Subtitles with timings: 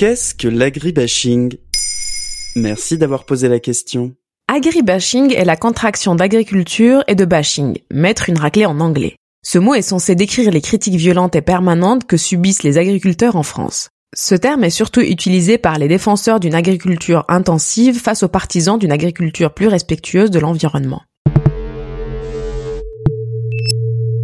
[0.00, 1.58] Qu'est-ce que l'agribashing?
[2.56, 4.14] Merci d'avoir posé la question.
[4.48, 9.16] Agribashing est la contraction d'agriculture et de bashing, mettre une raclée en anglais.
[9.44, 13.42] Ce mot est censé décrire les critiques violentes et permanentes que subissent les agriculteurs en
[13.42, 13.90] France.
[14.16, 18.92] Ce terme est surtout utilisé par les défenseurs d'une agriculture intensive face aux partisans d'une
[18.92, 21.02] agriculture plus respectueuse de l'environnement.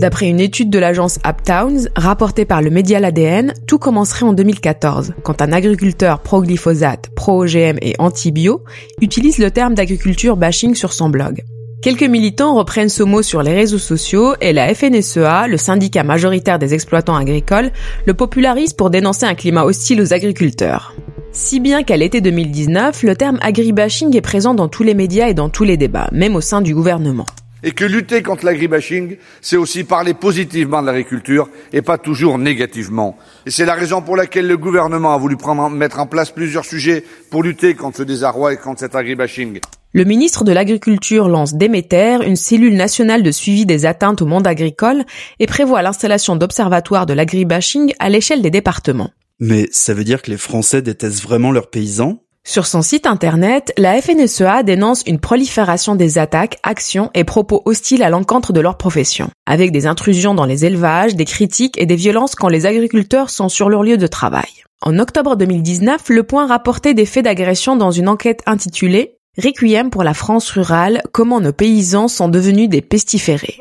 [0.00, 5.12] D'après une étude de l'agence Uptowns, rapportée par le média L'ADN, tout commencerait en 2014,
[5.22, 8.64] quand un agriculteur pro-glyphosate, pro-OGM et anti-bio
[9.02, 11.42] utilise le terme d'agriculture bashing sur son blog.
[11.82, 16.58] Quelques militants reprennent ce mot sur les réseaux sociaux et la FNSEA, le syndicat majoritaire
[16.58, 17.70] des exploitants agricoles,
[18.06, 20.94] le popularise pour dénoncer un climat hostile aux agriculteurs.
[21.32, 25.34] Si bien qu'à l'été 2019, le terme agribashing est présent dans tous les médias et
[25.34, 27.26] dans tous les débats, même au sein du gouvernement
[27.62, 33.16] et que lutter contre l'agribashing, c'est aussi parler positivement de l'agriculture et pas toujours négativement.
[33.46, 36.64] Et c'est la raison pour laquelle le gouvernement a voulu prendre, mettre en place plusieurs
[36.64, 39.60] sujets pour lutter contre ce désarroi et contre cet agribashing.
[39.92, 44.46] Le ministre de l'Agriculture lance Déméter, une cellule nationale de suivi des atteintes au monde
[44.46, 45.04] agricole,
[45.40, 49.10] et prévoit l'installation d'observatoires de l'agribashing à l'échelle des départements.
[49.40, 52.22] Mais ça veut dire que les Français détestent vraiment leurs paysans?
[52.44, 58.02] Sur son site internet, la FNSEA dénonce une prolifération des attaques, actions et propos hostiles
[58.02, 61.96] à l'encontre de leur profession, avec des intrusions dans les élevages, des critiques et des
[61.96, 64.48] violences quand les agriculteurs sont sur leur lieu de travail.
[64.82, 70.02] En octobre 2019, Le Point rapportait des faits d'agression dans une enquête intitulée Requiem pour
[70.02, 73.60] la France rurale, comment nos paysans sont devenus des pestiférés.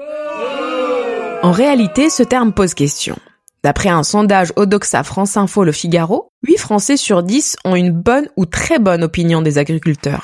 [1.44, 3.18] En réalité, ce terme pose question.
[3.64, 8.30] D'après un sondage Odoxa France Info Le Figaro, 8 Français sur 10 ont une bonne
[8.38, 10.24] ou très bonne opinion des agriculteurs.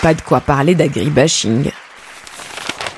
[0.00, 1.70] Pas de quoi parler d'agribashing.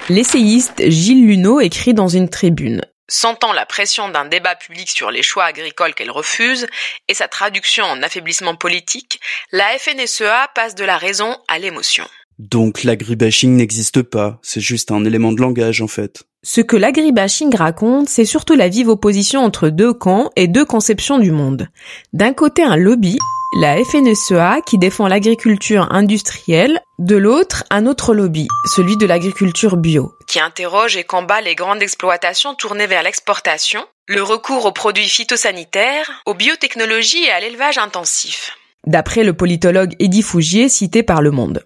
[0.08, 5.22] L'essayiste Gilles Luneau écrit dans une tribune Sentant la pression d'un débat public sur les
[5.22, 6.66] choix agricoles qu'elle refuse
[7.08, 9.20] et sa traduction en affaiblissement politique,
[9.52, 12.04] la FNSEA passe de la raison à l'émotion.
[12.38, 16.24] Donc l'agribashing n'existe pas, c'est juste un élément de langage en fait.
[16.48, 21.18] Ce que l'agribashing raconte, c'est surtout la vive opposition entre deux camps et deux conceptions
[21.18, 21.66] du monde.
[22.12, 23.18] D'un côté un lobby,
[23.60, 28.46] la FNSEA qui défend l'agriculture industrielle, de l'autre un autre lobby,
[28.76, 34.22] celui de l'agriculture bio, qui interroge et combat les grandes exploitations tournées vers l'exportation, le
[34.22, 38.56] recours aux produits phytosanitaires, aux biotechnologies et à l'élevage intensif.
[38.86, 41.64] D'après le politologue Eddie Fougier cité par Le Monde.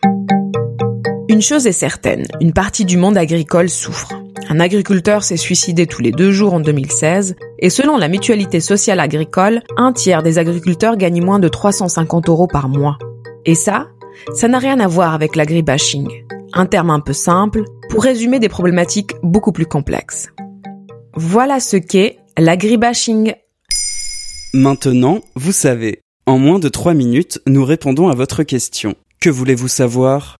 [1.28, 4.19] Une chose est certaine, une partie du monde agricole souffre.
[4.52, 8.98] Un agriculteur s'est suicidé tous les deux jours en 2016 et selon la mutualité sociale
[8.98, 12.98] agricole, un tiers des agriculteurs gagnent moins de 350 euros par mois.
[13.46, 13.86] Et ça,
[14.34, 16.08] ça n'a rien à voir avec l'agribashing.
[16.52, 20.30] Un terme un peu simple pour résumer des problématiques beaucoup plus complexes.
[21.14, 23.34] Voilà ce qu'est l'agribashing.
[24.52, 26.00] Maintenant, vous savez.
[26.26, 28.96] En moins de 3 minutes, nous répondons à votre question.
[29.20, 30.39] Que voulez-vous savoir?